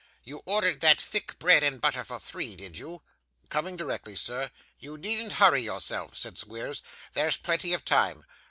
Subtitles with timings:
[0.23, 3.03] You ordered that thick bread and butter for three, did you?'
[3.49, 6.81] 'Coming directly, sir.' 'You needn't hurry yourself,' said Squeers;
[7.13, 8.25] 'there's plenty of time.